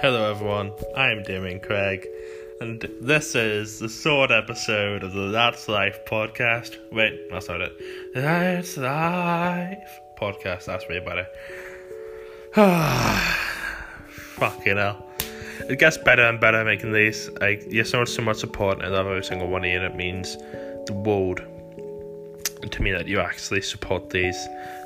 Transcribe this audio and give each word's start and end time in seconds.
Hello, 0.00 0.30
everyone. 0.30 0.70
I'm 0.94 1.24
Damien 1.24 1.58
Craig, 1.58 2.06
and 2.60 2.80
this 3.00 3.34
is 3.34 3.80
the 3.80 3.88
third 3.88 4.30
episode 4.30 5.02
of 5.02 5.12
the 5.12 5.30
That's 5.30 5.66
Life 5.68 6.04
podcast. 6.04 6.76
Wait, 6.92 7.28
that's 7.32 7.48
not 7.48 7.60
it. 7.60 7.72
That's 8.14 8.76
Life 8.76 10.00
podcast. 10.16 10.66
That's 10.66 10.88
way 10.88 11.00
better. 11.00 11.26
Fucking 14.36 14.76
hell. 14.76 15.04
It 15.68 15.80
gets 15.80 15.98
better 15.98 16.22
and 16.22 16.38
better 16.38 16.64
making 16.64 16.92
these. 16.92 17.28
You're 17.68 17.84
so 17.84 17.98
much, 17.98 18.10
so 18.10 18.22
much 18.22 18.36
support, 18.36 18.78
and 18.78 18.86
I 18.86 18.90
love 18.90 19.08
every 19.08 19.24
single 19.24 19.48
one 19.48 19.64
of 19.64 19.70
you, 19.70 19.78
and 19.78 19.84
it 19.84 19.96
means 19.96 20.36
the 20.86 20.92
world 20.92 21.42
to 22.70 22.82
me 22.82 22.92
that 22.92 23.08
you 23.08 23.18
actually 23.18 23.62
support 23.62 24.10
these. 24.10 24.38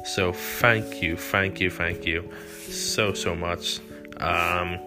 So 0.07 0.33
thank 0.33 1.03
you, 1.03 1.19
thank 1.19 1.61
you, 1.61 1.69
thank 1.69 2.07
you 2.07 2.31
so, 2.71 3.13
so 3.13 3.37
much. 3.37 3.79
Um, 4.23 4.79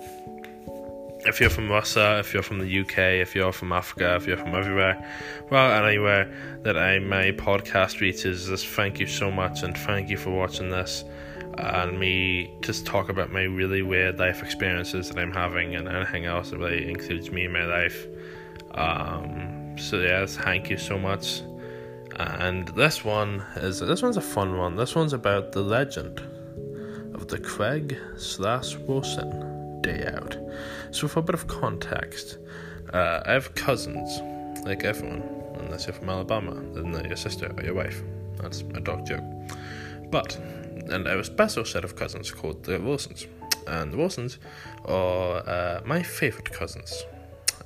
if 1.26 1.40
you're 1.40 1.50
from 1.50 1.70
Russia, 1.70 2.20
if 2.20 2.34
you're 2.34 2.44
from 2.44 2.60
the 2.60 2.80
UK, 2.82 2.98
if 2.98 3.34
you're 3.36 3.52
from 3.52 3.72
Africa, 3.72 4.16
if 4.16 4.28
you're 4.28 4.38
from 4.38 4.54
everywhere, 4.54 5.04
well, 5.50 5.84
anywhere 5.84 6.32
that 6.64 6.78
I 6.78 7.00
my 7.00 7.32
podcast 7.32 8.00
reaches, 8.00 8.48
just 8.48 8.68
thank 8.68 9.00
you 9.00 9.08
so 9.08 9.32
much 9.32 9.64
and 9.64 9.76
thank 9.78 10.10
you 10.10 10.18
for 10.18 10.32
watching 10.32 10.70
this 10.70 11.04
and 11.58 12.00
me 12.00 12.54
just 12.62 12.86
talk 12.86 13.10
about 13.10 13.32
my 13.32 13.44
really 13.44 13.82
weird 13.82 14.20
life 14.20 14.44
experiences 14.44 15.10
that 15.10 15.18
I'm 15.18 15.32
having 15.32 15.76
and 15.76 15.88
anything 15.88 16.26
else 16.26 16.52
that 16.52 16.58
really 16.58 16.90
includes 16.90 17.32
me 17.32 17.46
in 17.46 17.54
my 17.54 17.66
life. 17.66 18.08
Um, 18.72 19.78
so 19.78 20.00
yes, 20.02 20.36
thank 20.36 20.70
you 20.70 20.78
so 20.78 21.00
much. 21.00 21.42
And 22.18 22.68
this 22.70 23.04
one 23.04 23.46
is 23.58 23.80
this 23.80 24.02
one's 24.02 24.18
a 24.18 24.22
fun 24.22 24.58
one. 24.58 24.76
This 24.76 24.96
one's 24.96 25.14
about 25.14 25.52
the 25.54 25.62
legend 25.62 26.20
of 27.14 27.28
the 27.28 27.40
Craig 27.40 27.98
slash 28.18 28.76
Wilson 28.76 29.55
day 29.86 30.06
out. 30.16 30.38
So 30.92 31.08
for 31.08 31.20
a 31.20 31.24
bit 31.24 31.36
of 31.36 31.48
context, 31.48 32.38
uh, 32.94 33.22
I 33.26 33.32
have 33.34 33.54
cousins, 33.56 34.22
like 34.66 34.84
everyone, 34.84 35.24
unless 35.60 35.86
you're 35.86 35.94
from 35.94 36.10
Alabama, 36.10 36.54
then 36.74 36.92
they're 36.92 37.08
your 37.08 37.18
sister 37.18 37.54
or 37.56 37.64
your 37.64 37.76
wife. 37.76 38.02
That's 38.38 38.62
a 38.62 38.82
dog 38.82 39.06
joke. 39.06 39.24
But 40.10 40.38
and 40.90 41.08
I 41.08 41.12
have 41.12 41.20
a 41.20 41.24
special 41.24 41.66
set 41.66 41.84
of 41.84 41.96
cousins 41.96 42.32
called 42.32 42.64
the 42.64 42.80
Wilsons. 42.80 43.28
And 43.68 43.92
the 43.92 43.98
Wilsons 43.98 44.38
are 44.86 45.38
uh, 45.48 45.82
my 45.86 46.04
favorite 46.04 46.52
cousins 46.52 47.04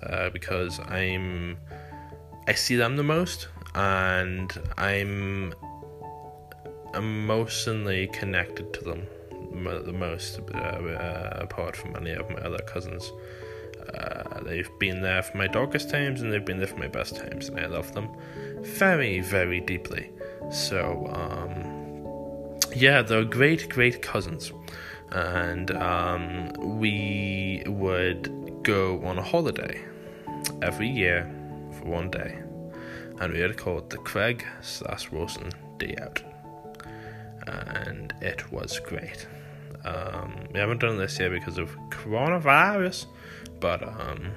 uh, 0.04 0.30
because 0.30 0.80
I'm 0.88 1.58
I 2.48 2.54
see 2.54 2.76
them 2.78 2.96
the 2.96 3.04
most 3.04 3.50
and 3.76 4.52
I'm 4.78 5.54
emotionally 6.96 8.08
connected 8.08 8.74
to 8.74 8.82
them 8.82 9.08
the 9.52 9.94
most 9.94 10.40
uh, 10.54 10.58
uh, 10.58 11.38
apart 11.42 11.76
from 11.76 11.96
any 11.96 12.12
of 12.12 12.30
my 12.30 12.38
other 12.38 12.60
cousins. 12.60 13.12
Uh, 13.94 14.42
they've 14.42 14.70
been 14.80 15.02
there 15.02 15.24
for 15.24 15.38
my 15.38 15.48
darkest 15.48 15.90
times 15.90 16.22
and 16.22 16.32
they've 16.32 16.46
been 16.46 16.60
there 16.60 16.68
for 16.68 16.78
my 16.78 16.88
best 16.88 17.16
times, 17.16 17.50
and 17.50 17.60
I 17.60 17.66
love 17.66 17.94
them 17.94 18.10
very, 18.62 19.20
very 19.20 19.60
deeply. 19.60 20.12
So, 20.52 21.08
um, 21.14 22.60
yeah, 22.76 23.02
they're 23.02 23.26
great, 23.26 23.70
great 23.70 24.02
cousins. 24.02 24.52
And 25.12 25.72
um, 25.72 26.54
we 26.80 27.64
would 27.66 28.64
go 28.64 29.04
on 29.04 29.18
a 29.18 29.24
holiday 29.24 29.84
every 30.62 30.88
year 30.88 31.30
for 31.72 31.86
one 31.86 32.12
day. 32.12 32.38
And 33.20 33.34
we 33.34 33.40
had 33.40 33.58
called 33.58 33.90
the 33.90 33.98
Craig 33.98 34.46
slash 34.62 35.12
Wilson 35.12 35.52
Day 35.78 35.96
Out. 36.00 36.22
And 37.48 38.14
it 38.22 38.52
was 38.52 38.80
great. 38.80 39.28
Um, 39.86 40.36
we 40.54 40.60
haven't 40.60 40.80
done 40.80 40.98
this 40.98 41.20
yet 41.20 41.32
because 41.32 41.58
of 41.58 41.76
coronavirus, 41.90 43.06
but 43.60 43.84
um, 43.84 44.32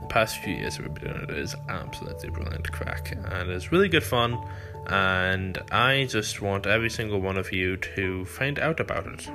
the 0.00 0.06
past 0.08 0.38
few 0.38 0.54
years 0.54 0.78
we've 0.78 0.92
been 0.94 1.04
doing 1.04 1.26
it 1.28 1.30
is 1.30 1.54
absolutely 1.68 2.30
brilliant 2.30 2.70
crack, 2.72 3.12
and 3.12 3.50
it's 3.50 3.72
really 3.72 3.88
good 3.88 4.04
fun. 4.04 4.38
And 4.86 5.58
I 5.70 6.04
just 6.04 6.42
want 6.42 6.66
every 6.66 6.90
single 6.90 7.20
one 7.20 7.36
of 7.38 7.52
you 7.52 7.76
to 7.76 8.24
find 8.24 8.58
out 8.58 8.80
about 8.80 9.06
it. 9.06 9.30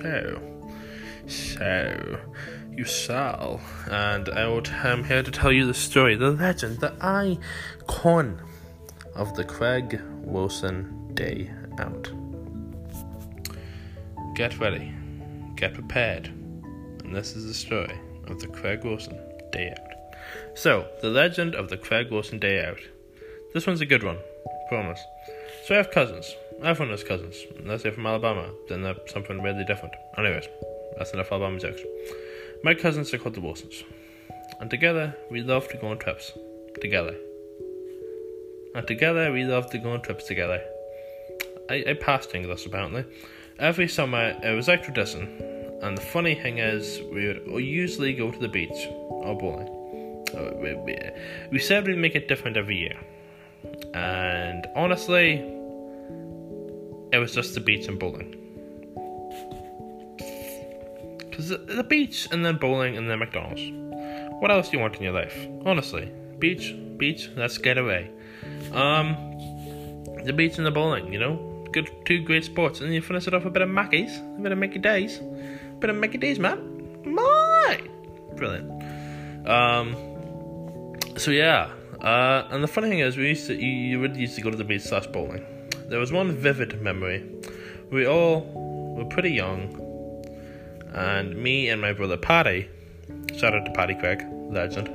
So, 0.00 0.40
so 1.26 2.20
you 2.76 2.84
shall, 2.84 3.60
and 3.90 4.28
I 4.28 4.46
will, 4.46 4.62
I'm 4.82 5.04
here 5.04 5.22
to 5.22 5.30
tell 5.30 5.52
you 5.52 5.66
the 5.66 5.74
story, 5.74 6.14
the 6.16 6.30
legend, 6.30 6.80
the 6.80 6.94
icon 7.00 8.40
of 9.14 9.34
the 9.36 9.44
Craig 9.44 10.00
Wilson 10.22 11.10
Day 11.14 11.50
Out. 11.78 12.10
Get 14.34 14.58
ready, 14.58 14.92
get 15.54 15.74
prepared, 15.74 16.26
and 17.04 17.14
this 17.14 17.36
is 17.36 17.46
the 17.46 17.54
story 17.54 17.96
of 18.26 18.40
the 18.40 18.48
Craig 18.48 18.82
Wilson 18.82 19.16
Day 19.52 19.70
Out. 19.70 20.58
So, 20.58 20.88
the 21.00 21.08
legend 21.08 21.54
of 21.54 21.68
the 21.68 21.76
Craig 21.76 22.10
Wilson 22.10 22.40
Day 22.40 22.66
Out. 22.66 22.80
This 23.52 23.64
one's 23.64 23.80
a 23.80 23.86
good 23.86 24.02
one, 24.02 24.18
promise. 24.68 25.00
So, 25.66 25.74
I 25.74 25.76
have 25.76 25.92
cousins. 25.92 26.34
Everyone 26.64 26.90
has 26.90 27.04
cousins. 27.04 27.36
Unless 27.60 27.84
they're 27.84 27.92
from 27.92 28.08
Alabama, 28.08 28.50
then 28.68 28.82
they're 28.82 28.96
something 29.06 29.40
really 29.40 29.64
different. 29.64 29.94
Anyways, 30.18 30.48
that's 30.98 31.12
enough 31.12 31.30
Alabama 31.30 31.60
jokes. 31.60 31.82
My 32.64 32.74
cousins 32.74 33.14
are 33.14 33.18
called 33.18 33.36
the 33.36 33.40
Wilsons, 33.40 33.84
and 34.58 34.68
together 34.68 35.16
we 35.30 35.42
love 35.42 35.68
to 35.68 35.76
go 35.76 35.86
on 35.86 35.98
trips. 35.98 36.32
Together. 36.80 37.14
And 38.74 38.84
together 38.84 39.30
we 39.30 39.44
love 39.44 39.70
to 39.70 39.78
go 39.78 39.92
on 39.92 40.02
trips 40.02 40.24
together. 40.24 40.60
I, 41.70 41.84
I 41.86 41.94
passed 41.94 42.34
English 42.34 42.66
apparently 42.66 43.04
every 43.58 43.88
summer 43.88 44.36
it 44.42 44.54
was 44.54 44.68
like 44.68 44.82
tradition, 44.82 45.28
and 45.82 45.96
the 45.96 46.02
funny 46.02 46.34
thing 46.34 46.58
is, 46.58 47.00
we 47.12 47.26
would 47.46 47.64
usually 47.64 48.14
go 48.14 48.30
to 48.30 48.38
the 48.38 48.48
beach 48.48 48.88
or 48.88 49.36
bowling. 49.36 49.70
We, 50.60 50.74
we, 50.74 50.98
we 51.52 51.58
said 51.58 51.86
we'd 51.86 51.98
make 51.98 52.14
it 52.14 52.26
different 52.26 52.56
every 52.56 52.76
year, 52.76 52.98
and 53.92 54.66
honestly, 54.74 55.34
it 57.12 57.18
was 57.18 57.32
just 57.32 57.54
the 57.54 57.60
beach 57.60 57.86
and 57.86 57.98
bowling. 57.98 58.40
Because 61.18 61.48
the, 61.48 61.58
the 61.58 61.84
beach 61.84 62.28
and 62.32 62.44
then 62.44 62.56
bowling 62.56 62.96
and 62.96 63.08
then 63.08 63.18
McDonald's. 63.18 63.62
What 64.40 64.50
else 64.50 64.68
do 64.68 64.76
you 64.76 64.82
want 64.82 64.96
in 64.96 65.02
your 65.02 65.12
life? 65.12 65.46
Honestly, 65.64 66.10
beach, 66.38 66.74
beach, 66.96 67.30
let's 67.36 67.58
get 67.58 67.78
away. 67.78 68.10
Um, 68.72 69.16
the 70.24 70.32
beach 70.32 70.58
and 70.58 70.66
the 70.66 70.70
bowling, 70.70 71.12
you 71.12 71.18
know, 71.18 71.53
good, 71.74 71.90
two 72.06 72.22
great 72.22 72.44
sports, 72.44 72.80
and 72.80 72.94
you 72.94 73.02
finish 73.02 73.26
it 73.26 73.34
off 73.34 73.42
with 73.42 73.50
a 73.50 73.54
bit 73.54 73.62
of 73.62 73.68
Mackey's, 73.68 74.16
a 74.16 74.40
bit 74.40 74.52
of 74.52 74.58
Mickey 74.58 74.78
Days, 74.78 75.18
a 75.18 75.76
bit 75.80 75.90
of 75.90 75.96
Mickey 75.96 76.18
Days, 76.18 76.38
man. 76.38 77.02
My, 77.04 77.80
brilliant. 78.36 78.70
Um, 79.46 80.94
so 81.16 81.32
yeah, 81.32 81.72
uh, 82.00 82.46
and 82.50 82.62
the 82.62 82.68
funny 82.68 82.88
thing 82.88 83.00
is, 83.00 83.16
we 83.16 83.28
used 83.28 83.48
to, 83.48 83.54
you, 83.54 83.66
you 83.66 84.00
would 84.00 84.16
used 84.16 84.36
to 84.36 84.40
go 84.40 84.50
to 84.50 84.56
the 84.56 84.64
beach 84.64 84.82
slash 84.82 85.08
bowling. 85.08 85.44
There 85.88 85.98
was 85.98 86.12
one 86.12 86.30
vivid 86.30 86.80
memory. 86.80 87.28
We 87.90 88.06
all 88.06 88.42
were 88.96 89.06
pretty 89.06 89.32
young, 89.32 89.74
and 90.94 91.36
me 91.36 91.70
and 91.70 91.82
my 91.82 91.92
brother 91.92 92.16
Paddy, 92.16 92.68
shout 93.36 93.52
out 93.52 93.64
to 93.64 93.72
Paddy 93.72 93.96
Craig, 93.96 94.22
legend, 94.48 94.94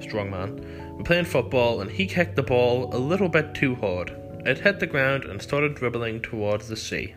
strong 0.00 0.30
man—we 0.30 0.96
were 0.96 1.04
playing 1.04 1.26
football, 1.26 1.82
and 1.82 1.90
he 1.90 2.06
kicked 2.06 2.36
the 2.36 2.42
ball 2.42 2.88
a 2.94 2.98
little 2.98 3.28
bit 3.28 3.54
too 3.54 3.74
hard 3.74 4.16
it 4.46 4.58
hit 4.58 4.80
the 4.80 4.86
ground 4.86 5.24
and 5.24 5.42
started 5.42 5.74
dribbling 5.74 6.22
towards 6.22 6.68
the 6.68 6.76
sea. 6.76 7.14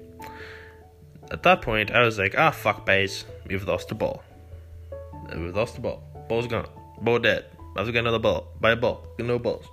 At 1.31 1.43
that 1.43 1.61
point, 1.61 1.91
I 1.91 2.01
was 2.01 2.17
like, 2.17 2.35
ah, 2.37 2.51
fuck, 2.51 2.85
Bays, 2.85 3.25
we've 3.47 3.67
lost 3.67 3.89
the 3.89 3.95
ball. 3.95 4.23
We've 5.35 5.55
lost 5.55 5.75
the 5.75 5.81
ball. 5.81 6.03
Ball's 6.27 6.47
gone. 6.47 6.67
Ball 7.01 7.19
dead. 7.19 7.45
I 7.75 7.83
to 7.83 7.91
get 7.91 7.99
another 7.99 8.19
ball. 8.19 8.47
Buy 8.59 8.71
a 8.71 8.75
ball. 8.75 9.05
Get 9.17 9.27
no 9.27 9.39
balls. 9.39 9.65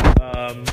um, 0.20 0.64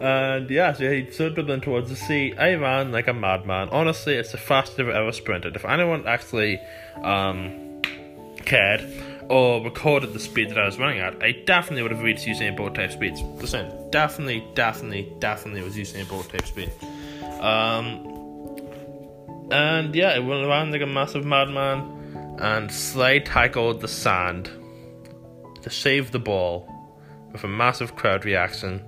and 0.00 0.50
yeah, 0.50 0.72
so 0.72 0.90
he 0.90 1.10
started 1.10 1.34
dribbling 1.34 1.60
towards 1.60 1.90
the 1.90 1.96
sea. 1.96 2.34
I 2.36 2.54
ran 2.54 2.90
like 2.90 3.06
a 3.06 3.12
madman. 3.12 3.68
Honestly, 3.68 4.14
it's 4.14 4.32
the 4.32 4.38
fastest 4.38 4.80
I've 4.80 4.88
ever 4.88 5.12
sprinted. 5.12 5.54
If 5.54 5.64
anyone 5.64 6.08
actually 6.08 6.58
um, 7.02 7.82
cared, 8.44 8.80
or 9.28 9.62
recorded 9.62 10.12
the 10.12 10.20
speed 10.20 10.50
that 10.50 10.58
I 10.58 10.66
was 10.66 10.78
running 10.78 11.00
at, 11.00 11.22
I 11.22 11.32
definitely 11.32 11.82
would 11.82 11.92
have 11.92 12.02
reached 12.02 12.26
Usain 12.26 12.56
Bolt 12.56 12.74
type 12.74 12.92
speeds. 12.92 13.22
Listen, 13.22 13.90
definitely, 13.90 14.44
definitely, 14.54 15.12
definitely 15.18 15.62
was 15.62 15.76
Usain 15.76 16.08
Bolt 16.08 16.28
type 16.28 16.46
speed. 16.46 16.70
Um, 17.40 18.08
and 19.50 19.94
yeah, 19.94 20.16
it 20.16 20.24
went 20.24 20.44
around 20.44 20.72
like 20.72 20.82
a 20.82 20.86
massive 20.86 21.24
madman 21.24 22.36
and 22.38 22.70
slide 22.72 23.26
tackled 23.26 23.80
the 23.80 23.88
sand 23.88 24.50
to 25.62 25.70
save 25.70 26.10
the 26.10 26.18
ball 26.18 26.68
with 27.32 27.44
a 27.44 27.48
massive 27.48 27.94
crowd 27.96 28.24
reaction 28.24 28.82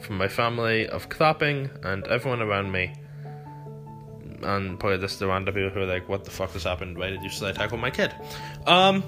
from 0.00 0.18
my 0.18 0.28
family 0.28 0.86
of 0.88 1.08
clapping 1.08 1.70
and 1.82 2.06
everyone 2.06 2.42
around 2.42 2.72
me. 2.72 2.94
And 4.42 4.78
probably 4.78 4.98
just 4.98 5.18
the 5.18 5.26
random 5.26 5.54
people 5.54 5.70
who 5.70 5.80
were 5.80 5.86
like, 5.86 6.08
what 6.08 6.24
the 6.24 6.30
fuck 6.30 6.50
has 6.52 6.64
happened? 6.64 6.98
Why 6.98 7.10
did 7.10 7.22
you 7.22 7.30
slide 7.30 7.54
tackle 7.54 7.78
my 7.78 7.90
kid? 7.90 8.14
Um, 8.66 9.02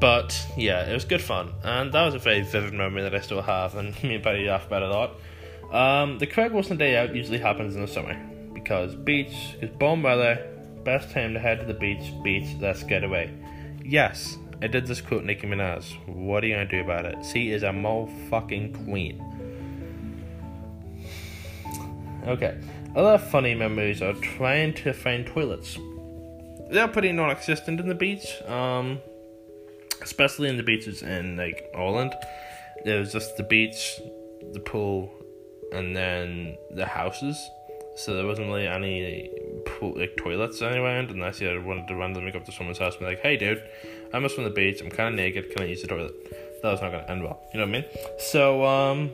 but 0.00 0.46
yeah, 0.56 0.88
it 0.88 0.94
was 0.94 1.04
good 1.04 1.22
fun, 1.22 1.52
and 1.62 1.92
that 1.92 2.04
was 2.04 2.14
a 2.14 2.18
very 2.18 2.42
vivid 2.42 2.72
memory 2.72 3.02
that 3.02 3.14
I 3.14 3.20
still 3.20 3.42
have, 3.42 3.74
and 3.74 3.94
me 4.02 4.14
and 4.14 4.24
Buddy 4.24 4.46
laugh 4.46 4.66
about 4.66 4.82
a 4.82 4.88
lot. 4.88 5.14
Um, 5.72 6.18
the 6.18 6.26
Craig 6.26 6.52
Wilson 6.52 6.76
Day 6.76 6.96
Out 6.96 7.14
usually 7.14 7.38
happens 7.38 7.74
in 7.74 7.82
the 7.82 7.88
summer 7.88 8.16
because 8.54 8.94
beach 8.94 9.56
is 9.60 9.70
bomb 9.70 10.02
weather, 10.02 10.46
best 10.84 11.10
time 11.10 11.34
to 11.34 11.40
head 11.40 11.60
to 11.60 11.66
the 11.66 11.74
beach. 11.74 12.12
Beach, 12.22 12.56
let's 12.60 12.82
get 12.82 13.04
away. 13.04 13.32
Yes, 13.84 14.38
I 14.60 14.66
did 14.66 14.86
this 14.86 15.00
quote 15.00 15.24
Nicki 15.24 15.46
Minaj. 15.46 15.84
What 16.06 16.42
are 16.42 16.46
you 16.46 16.54
gonna 16.54 16.68
do 16.68 16.80
about 16.80 17.04
it? 17.04 17.16
She 17.24 17.50
is 17.50 17.62
a 17.62 17.68
motherfucking 17.68 18.84
queen. 18.84 19.24
Okay, 22.26 22.58
other 22.96 23.18
funny 23.18 23.54
memories 23.54 24.02
are 24.02 24.14
trying 24.14 24.74
to 24.74 24.92
find 24.92 25.26
toilets. 25.26 25.78
They're 26.70 26.88
pretty 26.88 27.12
non-existent 27.12 27.80
in 27.80 27.88
the 27.88 27.94
beach, 27.94 28.42
um, 28.42 29.00
especially 30.08 30.48
in 30.48 30.56
the 30.56 30.62
beaches 30.62 31.02
in 31.02 31.36
like 31.36 31.70
Ireland. 31.74 32.14
There 32.84 32.98
was 33.00 33.12
just 33.12 33.36
the 33.36 33.42
beach, 33.42 34.00
the 34.52 34.60
pool, 34.60 35.12
and 35.72 35.94
then 35.94 36.56
the 36.70 36.86
houses. 36.86 37.36
So 37.96 38.14
there 38.14 38.26
wasn't 38.26 38.48
really 38.48 38.66
any 38.66 39.30
pool, 39.66 39.94
like 39.98 40.16
toilets 40.16 40.62
anywhere 40.62 41.00
And 41.00 41.10
unless 41.10 41.40
you 41.40 41.48
wanted 41.66 41.88
to 41.88 41.96
randomly 41.96 42.30
go 42.30 42.38
up 42.38 42.44
to 42.44 42.52
someone's 42.52 42.78
house 42.78 42.94
and 42.94 43.00
be 43.00 43.06
like, 43.06 43.20
"Hey, 43.20 43.36
dude, 43.36 43.62
I'm 44.12 44.22
just 44.22 44.34
from 44.36 44.44
the 44.44 44.56
beach. 44.62 44.80
I'm 44.80 44.90
kind 44.90 45.08
of 45.10 45.14
naked. 45.14 45.50
Can 45.50 45.62
I 45.62 45.66
use 45.66 45.82
the 45.82 45.88
toilet?" 45.88 46.14
That 46.62 46.70
was 46.72 46.80
not 46.80 46.90
going 46.90 47.04
to 47.04 47.10
end 47.10 47.22
well. 47.22 47.40
You 47.52 47.60
know 47.60 47.66
what 47.66 47.76
I 47.76 47.80
mean? 47.80 47.84
So 48.18 48.64
um, 48.64 49.10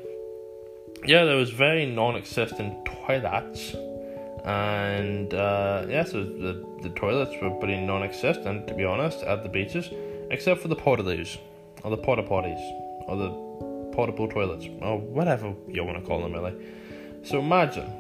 yeah, 1.05 1.25
there 1.25 1.37
was 1.37 1.51
very 1.51 1.87
non-existent 1.87 2.85
toilets, 2.85 3.75
and 4.45 5.33
uh, 5.35 5.87
yeah, 5.89 6.05
so 6.05 6.23
the 6.23 6.53
the 6.83 6.91
toilets 6.91 7.35
were 7.41 7.51
pretty 7.51 7.81
non-existent 7.81 8.69
to 8.69 8.75
be 8.75 8.85
honest 8.85 9.23
at 9.23 9.43
the 9.43 9.49
beaches, 9.49 9.91
except 10.31 10.61
for 10.61 10.69
the 10.69 10.77
portaloos 10.77 11.39
or 11.83 11.91
the 11.91 11.97
porta 11.97 12.23
potties 12.23 12.61
or 13.07 13.17
the 13.17 13.45
portable 13.95 14.29
toilets 14.29 14.67
or 14.83 14.99
whatever 14.99 15.55
you 15.69 15.85
want 15.85 15.99
to 15.99 16.05
call 16.05 16.21
them 16.21 16.33
really. 16.33 16.55
So 17.23 17.39
imagine 17.39 17.91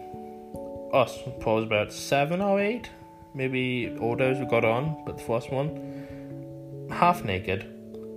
us, 0.92 1.18
probably 1.40 1.64
about 1.64 1.92
seven 1.92 2.40
or 2.40 2.60
eight, 2.60 2.90
maybe 3.34 3.96
all 4.00 4.16
those 4.16 4.38
we 4.38 4.46
got 4.46 4.64
on, 4.64 5.02
but 5.04 5.18
the 5.18 5.24
first 5.24 5.52
one, 5.52 6.88
half 6.90 7.24
naked, 7.24 7.66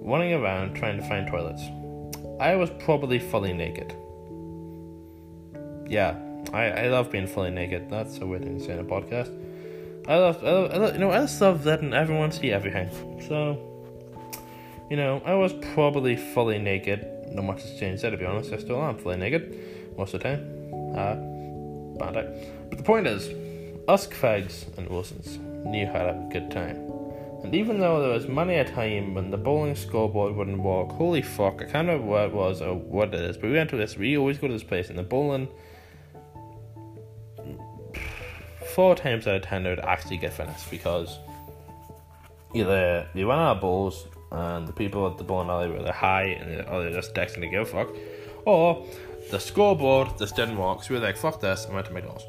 running 0.01 0.33
around 0.33 0.75
trying 0.75 0.97
to 0.97 1.07
find 1.07 1.27
toilets. 1.27 1.63
I 2.39 2.55
was 2.55 2.69
probably 2.79 3.19
fully 3.19 3.53
naked. 3.53 3.95
Yeah, 5.89 6.15
I, 6.53 6.65
I 6.65 6.87
love 6.87 7.11
being 7.11 7.27
fully 7.27 7.49
naked. 7.49 7.89
That's 7.89 8.19
a 8.19 8.25
weird 8.25 8.43
thing 8.43 8.59
to 8.59 8.63
say 8.63 8.73
in 8.73 8.79
a 8.79 8.83
podcast. 8.83 9.33
I 10.07 10.17
love, 10.17 10.43
I 10.43 10.51
love, 10.51 10.71
I 10.71 10.77
love 10.77 10.93
you 10.93 10.99
know, 10.99 11.11
I 11.11 11.19
just 11.21 11.41
love 11.41 11.65
letting 11.65 11.93
everyone 11.93 12.31
see 12.31 12.51
everything. 12.51 12.89
So, 13.27 13.66
you 14.89 14.97
know, 14.97 15.21
I 15.25 15.33
was 15.33 15.53
probably 15.73 16.15
fully 16.15 16.59
naked. 16.59 17.05
Not 17.31 17.43
much 17.43 17.61
has 17.63 17.79
changed 17.79 18.03
there, 18.03 18.11
to 18.11 18.17
be 18.17 18.25
honest. 18.25 18.53
I 18.53 18.57
still 18.57 18.81
am 18.81 18.97
fully 18.97 19.17
naked 19.17 19.97
most 19.97 20.13
of 20.13 20.21
the 20.21 20.29
time. 20.29 20.93
Uh, 20.95 21.15
bad. 21.97 22.69
But 22.69 22.77
the 22.77 22.83
point 22.83 23.07
is, 23.07 23.29
us 23.87 24.07
Craigs 24.07 24.65
and 24.77 24.87
Wilsons 24.89 25.37
knew 25.65 25.85
how 25.85 25.93
to 25.93 26.13
have 26.13 26.15
a 26.15 26.29
good 26.31 26.51
time. 26.51 26.77
And 27.43 27.53
even 27.53 27.79
though 27.79 28.01
there 28.01 28.11
was 28.11 28.27
many 28.27 28.55
a 28.55 28.65
time 28.65 29.13
when 29.13 29.29
the 29.29 29.37
bowling 29.37 29.75
scoreboard 29.75 30.35
wouldn't 30.35 30.59
work, 30.59 30.89
holy 30.91 31.21
fuck, 31.21 31.61
I 31.61 31.65
can't 31.65 31.87
remember 31.87 32.07
what 32.07 32.25
it 32.25 32.33
was 32.33 32.61
or 32.61 32.73
what 32.73 33.13
it 33.13 33.21
is, 33.21 33.37
but 33.37 33.47
we 33.47 33.53
went 33.53 33.69
to 33.69 33.77
this, 33.77 33.95
we 33.95 34.17
always 34.17 34.37
go 34.37 34.47
to 34.47 34.53
this 34.53 34.63
place, 34.63 34.89
and 34.89 34.97
the 34.97 35.03
bowling, 35.03 35.47
four 38.73 38.95
times 38.95 39.27
out 39.27 39.35
of 39.35 39.41
ten, 39.43 39.63
they 39.63 39.69
would 39.69 39.79
actually 39.79 40.17
get 40.17 40.33
finished 40.33 40.69
because 40.71 41.19
either 42.55 43.07
they 43.13 43.23
ran 43.23 43.37
out 43.37 43.57
of 43.57 43.61
balls 43.61 44.07
and 44.37 44.67
the 44.67 44.73
people 44.73 45.07
at 45.09 45.17
the 45.17 45.23
bowling 45.23 45.49
alley 45.49 45.69
were 45.69 45.91
high 45.91 46.25
and 46.25 46.51
they, 46.51 46.63
or 46.63 46.83
they're 46.83 46.93
just 46.93 47.13
texting 47.13 47.41
to 47.41 47.47
give 47.47 47.61
a 47.61 47.65
fuck, 47.65 47.89
or 48.45 48.85
the 49.31 49.39
scoreboard 49.39 50.17
just 50.17 50.35
didn't 50.35 50.57
work, 50.57 50.83
so 50.83 50.93
we 50.93 50.99
were 50.99 51.05
like, 51.05 51.17
fuck 51.17 51.41
this, 51.41 51.65
and 51.65 51.73
went 51.73 51.87
to 51.87 51.93
McDonald's. 51.93 52.25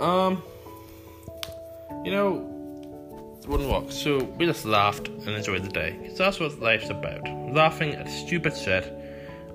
Um, 0.00 0.42
you 2.04 2.10
know, 2.10 3.38
it 3.42 3.48
wouldn't 3.48 3.70
work. 3.70 3.92
So 3.92 4.22
we 4.22 4.46
just 4.46 4.64
laughed 4.64 5.08
and 5.08 5.28
enjoyed 5.28 5.62
the 5.62 5.68
day. 5.68 5.96
Because 6.00 6.18
that's 6.18 6.40
what 6.40 6.58
life's 6.60 6.90
about. 6.90 7.28
Laughing 7.52 7.94
at 7.94 8.08
stupid 8.08 8.56
shit. 8.56 8.92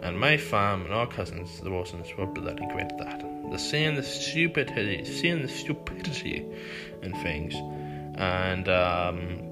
And 0.01 0.19
my 0.19 0.37
fam 0.37 0.83
and 0.85 0.93
our 0.93 1.07
cousins, 1.07 1.59
the 1.61 1.71
Wilsons, 1.71 2.15
were 2.17 2.27
bloody 2.27 2.65
great 2.67 2.91
at 2.91 2.97
that. 2.99 3.51
The 3.51 3.57
seeing 3.57 3.95
the 3.95 4.03
stupidity, 4.03 5.03
seeing 5.05 5.41
the 5.41 5.47
stupidity 5.47 6.45
in 7.01 7.13
things, 7.23 7.55
and 8.15 8.69
um, 8.69 9.46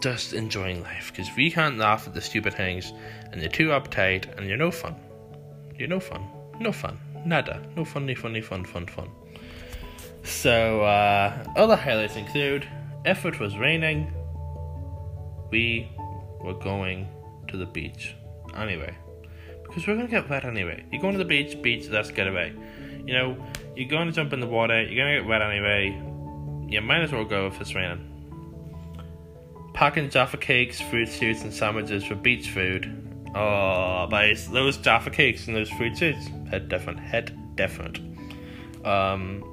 just 0.00 0.32
enjoying 0.32 0.82
life. 0.82 1.10
Because 1.10 1.34
we 1.36 1.50
can't 1.50 1.78
laugh 1.78 2.06
at 2.06 2.14
the 2.14 2.20
stupid 2.20 2.54
things, 2.54 2.92
and 3.32 3.40
you're 3.40 3.50
too 3.50 3.68
uptight, 3.68 4.36
and 4.36 4.46
you're 4.48 4.56
no 4.56 4.70
fun. 4.70 4.96
You're 5.78 5.88
no 5.88 6.00
fun. 6.00 6.26
No 6.58 6.72
fun. 6.72 6.98
Nada. 7.24 7.62
No 7.76 7.84
funny, 7.84 8.14
funny, 8.14 8.40
fun, 8.40 8.64
fun, 8.64 8.86
fun. 8.86 9.08
So, 10.22 10.82
uh, 10.82 11.44
other 11.56 11.76
highlights 11.76 12.16
include 12.16 12.66
if 13.04 13.24
it 13.24 13.40
was 13.40 13.56
raining, 13.56 14.12
we 15.50 15.90
were 16.42 16.54
going 16.54 17.08
to 17.48 17.56
the 17.56 17.66
beach 17.66 18.14
anyway. 18.56 18.94
Because 19.62 19.86
we're 19.86 19.94
going 19.94 20.06
to 20.06 20.10
get 20.10 20.28
wet 20.28 20.44
anyway. 20.44 20.84
You're 20.90 21.00
going 21.00 21.14
to 21.14 21.18
the 21.18 21.24
beach, 21.24 21.60
beach, 21.62 21.88
let's 21.88 22.10
get 22.10 22.26
away. 22.26 22.52
You 23.06 23.14
know, 23.14 23.46
you're 23.76 23.88
going 23.88 24.06
to 24.06 24.12
jump 24.12 24.32
in 24.32 24.40
the 24.40 24.46
water, 24.46 24.82
you're 24.82 25.02
going 25.02 25.16
to 25.16 25.20
get 25.22 25.28
wet 25.28 25.42
anyway. 25.42 25.88
You 26.68 26.80
might 26.80 27.02
as 27.02 27.12
well 27.12 27.24
go 27.24 27.46
if 27.46 27.60
it's 27.60 27.74
raining. 27.74 28.09
Packing 29.74 30.10
Jaffa 30.10 30.36
cakes, 30.36 30.80
Fruit 30.80 31.08
Shoots, 31.08 31.42
and 31.42 31.52
sandwiches 31.52 32.04
for 32.04 32.14
beach 32.14 32.50
food. 32.50 33.06
Oh, 33.34 34.06
but 34.10 34.36
those 34.52 34.76
Jaffa 34.76 35.10
cakes 35.10 35.46
and 35.46 35.56
those 35.56 35.70
Fruit 35.70 35.96
Shoots, 35.96 36.26
head 36.50 36.68
different, 36.68 36.98
head 36.98 37.56
different. 37.56 38.00
Um, 38.84 39.44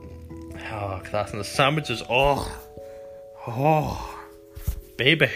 Oh, 0.71 1.01
class 1.03 1.31
and 1.31 1.39
the 1.39 1.45
sandwiches. 1.45 2.03
Oh, 2.09 2.51
oh, 3.47 4.25
baby, 4.97 5.29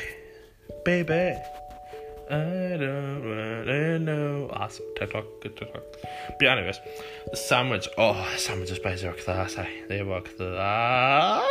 baby. 0.83 1.37
I 2.29 2.77
don't 2.77 3.23
wanna 3.23 3.99
know. 3.99 4.49
Awesome. 4.51 4.85
TikTok, 4.97 5.25
good 5.41 5.57
TikTok. 5.57 5.83
But 6.39 6.47
anyways, 6.47 6.79
the 7.29 7.37
sandwich. 7.37 7.87
Oh, 7.97 8.27
sandwiches 8.37 8.79
by 8.79 8.93
are 8.93 9.13
class. 9.13 9.55
They 9.87 10.01
were 10.01 10.21
class. 10.21 11.45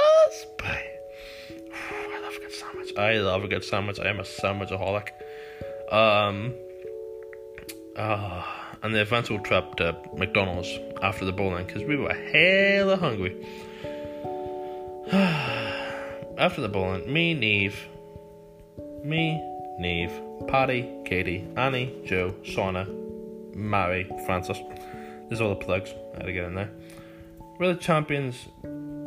Sandwich. 2.94 2.98
I 2.98 3.20
love 3.20 3.44
a 3.44 3.48
good 3.48 3.64
sandwich. 3.64 3.98
I 4.00 4.08
am 4.08 4.20
a 4.20 4.24
sandwichaholic. 4.24 5.08
Um. 5.92 6.54
Oh 7.96 8.60
and 8.82 8.94
the 8.94 9.00
eventual 9.00 9.38
trip 9.40 9.76
to 9.76 9.96
McDonald's 10.16 10.78
after 11.02 11.24
the 11.24 11.32
bowling 11.32 11.66
because 11.66 11.82
we 11.84 11.96
were 11.96 12.12
hella 12.12 12.96
hungry. 12.96 13.36
after 16.38 16.60
the 16.60 16.68
bowling, 16.68 17.12
me, 17.12 17.34
Neve, 17.34 17.88
me, 19.04 19.42
Neve, 19.78 20.12
Paddy, 20.48 20.88
Katie, 21.04 21.46
Annie, 21.56 21.94
Joe, 22.06 22.34
Shauna, 22.42 22.86
Mary, 23.54 24.10
Francis. 24.24 24.58
There's 25.28 25.40
all 25.40 25.50
the 25.50 25.56
plugs. 25.56 25.92
I 26.14 26.18
had 26.18 26.26
to 26.26 26.32
get 26.32 26.44
in 26.44 26.54
there. 26.54 26.70
We're 27.58 27.74
the 27.74 27.80
champions. 27.80 28.36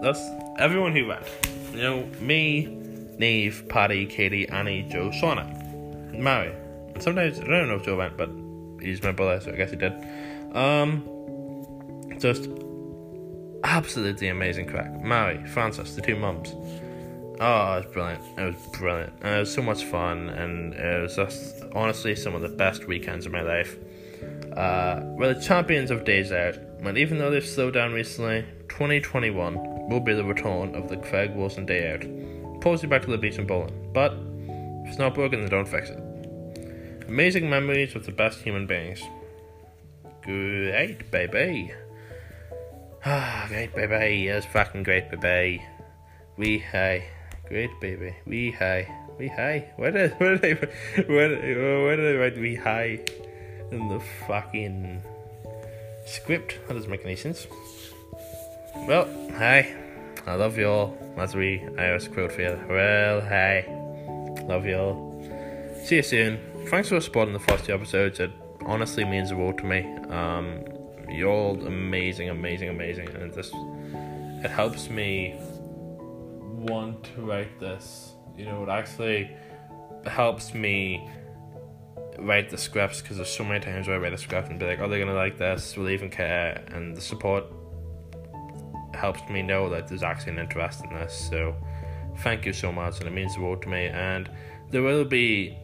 That's 0.02 0.22
everyone 0.60 0.96
who 0.96 1.08
went. 1.08 1.26
You 1.74 1.82
know, 1.82 2.06
me, 2.20 2.68
Neve, 3.18 3.66
Paddy, 3.70 4.06
Katie, 4.06 4.48
Annie, 4.50 4.84
Joe, 4.84 5.10
Shauna, 5.10 6.14
Mary. 6.18 6.54
sometimes 7.00 7.40
I 7.40 7.44
don't 7.44 7.68
know 7.68 7.76
if 7.76 7.84
Joe 7.84 7.98
went, 7.98 8.18
but 8.18 8.30
he's 8.82 9.02
my 9.04 9.12
brother, 9.12 9.40
so 9.42 9.52
I 9.52 9.56
guess 9.56 9.72
he 9.72 9.78
did. 9.78 9.94
Um, 10.56 11.04
just 12.20 12.50
absolutely 13.64 14.28
amazing 14.28 14.68
crack. 14.68 15.02
Mary, 15.02 15.44
Francis, 15.48 15.96
the 15.96 16.02
two 16.02 16.16
mums. 16.16 16.56
Oh, 17.40 17.78
it 17.78 17.86
was 17.86 17.94
brilliant. 17.94 18.24
It 18.38 18.46
was 18.46 18.78
brilliant. 18.78 19.14
And 19.22 19.36
it 19.36 19.40
was 19.40 19.54
so 19.54 19.62
much 19.62 19.84
fun, 19.86 20.30
and 20.30 20.74
it 20.74 21.02
was 21.02 21.16
just 21.16 21.64
honestly 21.74 22.16
some 22.16 22.36
of 22.36 22.42
the 22.42 22.50
best 22.50 22.88
weekends 22.88 23.26
of 23.26 23.32
my 23.32 23.42
life. 23.42 23.78
Uh, 24.56 25.02
we're 25.04 25.34
the 25.34 25.42
champions 25.42 25.90
of 25.90 26.06
days 26.06 26.32
out, 26.32 26.56
and 26.56 26.98
even 26.98 27.18
though 27.18 27.32
they've 27.32 27.46
slowed 27.46 27.74
down 27.74 27.92
recently, 27.92 28.46
2021 28.70 29.90
will 29.90 30.00
be 30.00 30.14
the 30.14 30.24
return 30.24 30.76
of 30.76 30.90
the 30.90 30.98
Craig 30.98 31.36
Wilson 31.36 31.66
Day 31.66 31.92
Out. 31.92 32.04
Pulls 32.64 32.82
you 32.82 32.88
back 32.88 33.02
to 33.02 33.12
the 33.12 33.18
beach 33.18 33.38
and 33.38 33.46
bowling, 33.46 33.92
but 33.92 34.14
if 34.14 34.92
it's 34.92 34.98
not 34.98 35.14
broken, 35.14 35.42
then 35.42 35.50
don't 35.50 35.68
fix 35.68 35.90
it. 35.90 36.00
Amazing 37.10 37.50
memories 37.50 37.94
with 37.94 38.06
the 38.06 38.14
best 38.14 38.40
human 38.40 38.66
beings. 38.66 39.02
Great, 40.22 41.12
baby. 41.12 41.74
Ah, 43.06 43.44
great, 43.50 43.76
baby. 43.76 44.32
Was 44.32 44.46
fucking 44.46 44.84
great, 44.84 45.12
baby. 45.12 45.62
We 46.38 46.60
hi. 46.60 47.04
Great, 47.50 47.70
baby. 47.82 48.16
We 48.26 48.52
hi. 48.52 48.88
We 49.20 49.28
hi. 49.28 49.70
Where 49.76 49.92
did, 49.92 50.14
where 50.20 50.38
did 50.38 50.58
I, 50.58 51.02
where, 51.12 51.84
where 51.84 51.96
did 51.98 52.16
I 52.16 52.18
write 52.18 52.38
we 52.38 52.56
hi 52.56 53.02
in 53.72 53.90
the 53.90 54.00
fucking 54.26 55.04
script? 56.06 56.60
That 56.70 56.76
doesn't 56.76 56.90
make 56.90 57.04
any 57.04 57.18
sense. 57.18 57.46
Well, 58.88 59.06
hi. 59.38 59.76
I 60.26 60.36
love 60.36 60.58
you 60.58 60.68
all. 60.68 60.98
As 61.18 61.36
we 61.36 61.60
for 62.30 62.42
you. 62.42 62.60
Well, 62.70 63.22
hi. 63.22 63.66
Love 64.44 64.66
you 64.66 64.78
all. 64.78 65.82
See 65.86 65.98
you 65.98 66.04
soon 66.04 66.54
thanks 66.68 66.90
for 66.90 67.00
supporting 67.00 67.34
the 67.34 67.40
first 67.40 67.66
two 67.66 67.74
episodes. 67.74 68.20
It 68.20 68.32
honestly 68.66 69.06
means 69.06 69.30
the 69.30 69.36
world 69.36 69.58
to 69.60 69.66
me. 69.66 69.84
Um, 70.10 70.64
you're 71.10 71.30
all 71.30 71.66
amazing, 71.66 72.30
amazing, 72.30 72.70
amazing, 72.70 73.10
and 73.10 73.24
it 73.24 73.36
just 73.36 73.54
it 73.54 74.50
helps 74.50 74.90
me 74.90 75.36
want 76.40 77.04
to 77.16 77.22
write 77.22 77.60
this. 77.60 78.14
You 78.38 78.46
know, 78.46 78.64
it 78.64 78.70
actually 78.70 79.32
helps 80.06 80.54
me 80.54 81.08
write 82.20 82.50
the 82.50 82.58
scripts 82.58 83.02
because 83.02 83.18
there's 83.18 83.30
so 83.30 83.44
many 83.44 83.60
times 83.60 83.88
where 83.88 83.98
I 83.98 84.00
write 84.00 84.14
a 84.14 84.18
script 84.18 84.50
and 84.50 84.60
be 84.60 84.66
like, 84.66 84.80
"Are 84.80 84.88
they 84.88 85.00
gonna 85.00 85.14
like 85.14 85.38
this? 85.38 85.76
Will 85.78 85.86
they 85.86 85.94
even 85.94 86.10
care?" 86.10 86.64
And 86.68 86.96
the 86.96 87.02
support 87.02 87.46
helps 88.96 89.22
me 89.30 89.42
know 89.42 89.70
that 89.70 89.88
there's 89.88 90.04
actually 90.04 90.34
an 90.34 90.40
interest 90.40 90.84
in 90.84 90.94
this. 90.94 91.14
So, 91.30 91.56
thank 92.20 92.46
you 92.46 92.54
so 92.54 92.72
much, 92.72 93.00
and 93.00 93.08
it 93.08 93.12
means 93.12 93.36
the 93.36 93.42
world 93.42 93.62
to 93.64 93.70
me. 93.70 93.88
And 93.88 94.30
there 94.70 94.82
will 94.82 95.06
be 95.06 95.58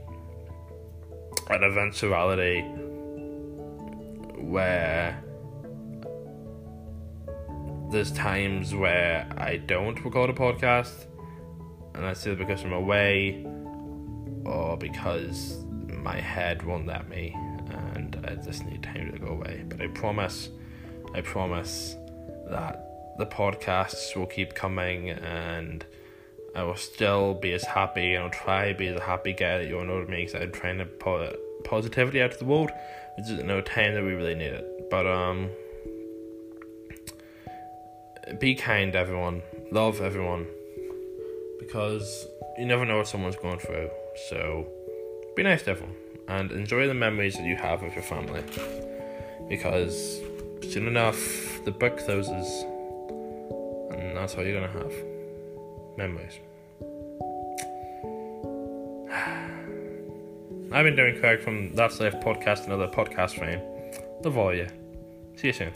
an 1.50 1.64
eventuality 1.64 2.62
where 4.38 5.22
there's 7.92 8.12
times 8.12 8.76
where 8.76 9.28
I 9.38 9.58
don't 9.58 10.04
record 10.04 10.30
a 10.30 10.34
podcast, 10.34 11.06
and 11.96 12.04
that's 12.04 12.26
either 12.26 12.36
because 12.36 12.64
I'm 12.64 12.74
away 12.74 13.46
or 14.46 14.78
because 14.78 15.64
my 15.88 16.20
head 16.20 16.64
won't 16.64 16.86
let 16.86 17.10
me, 17.10 17.36
and 17.96 18.16
I 18.28 18.36
just 18.36 18.66
need 18.66 18.84
time 18.84 19.12
to 19.12 19.20
go 19.20 19.28
away. 19.28 19.66
But 19.68 19.82
I 19.82 19.88
promise, 19.88 20.50
I 21.14 21.22
promise 21.22 21.96
that 22.50 22.89
the 23.20 23.28
podcasts 23.28 24.16
will 24.16 24.26
keep 24.26 24.56
coming, 24.56 25.12
and 25.12 25.86
I 26.56 26.64
will 26.64 26.76
still 26.76 27.36
be 27.36 27.54
as 27.54 27.64
happy, 27.64 28.16
and 28.16 28.24
I'll 28.24 28.32
try 28.32 28.72
to 28.72 28.78
be 28.78 28.88
as 28.88 29.00
happy 29.02 29.34
guy 29.34 29.60
that 29.60 29.68
you 29.68 29.78
all 29.78 29.86
know 29.86 30.04
to 30.04 30.10
me, 30.10 30.26
because 30.26 30.42
I'm 30.42 30.52
trying 30.52 30.80
to 30.80 30.86
put 30.86 31.38
positivity 31.64 32.22
out 32.22 32.32
to 32.32 32.40
the 32.40 32.46
world. 32.46 32.72
It's 33.18 33.30
just 33.30 33.44
no 33.44 33.62
time 33.62 33.94
that 33.94 34.04
we 34.04 34.14
really 34.14 34.36
need 34.36 34.54
it, 34.54 34.90
but 34.90 35.06
um 35.06 35.50
be 38.40 38.54
kind, 38.56 38.96
everyone. 38.96 39.42
Love 39.72 40.02
everyone. 40.02 40.46
Because 41.60 42.28
you 42.58 42.66
never 42.66 42.86
know 42.86 42.98
what 42.98 43.08
someone's 43.08 43.36
going 43.36 43.60
through. 43.60 43.90
So 44.30 44.68
be 45.36 45.44
nice 45.44 45.64
to 45.64 45.72
everyone. 45.72 45.96
And 46.28 46.52
enjoy 46.52 46.88
the 46.88 46.94
memories 46.94 47.36
that 47.38 47.46
you 47.46 47.56
have 47.56 47.82
with 47.82 47.94
your 47.96 48.04
family. 48.04 48.44
Because 49.48 50.20
soon 50.70 50.88
enough, 50.88 51.20
the 51.66 51.72
book 51.72 51.98
closes. 51.98 52.66
And 54.00 54.16
that's 54.16 54.36
all 54.36 54.44
you're 54.44 54.60
to 54.72 54.80
have 54.80 54.94
memories. 55.98 56.40
I've 60.72 60.86
been 60.86 60.96
doing 60.96 61.20
Craig 61.20 61.42
from 61.42 61.76
That's 61.76 62.00
Life 62.00 62.16
podcast, 62.16 62.66
another 62.66 62.88
podcast 62.88 63.38
frame. 63.38 63.60
Love 64.24 64.38
all 64.38 64.54
you. 64.54 64.68
See 65.36 65.48
you 65.48 65.54
soon. 65.54 65.74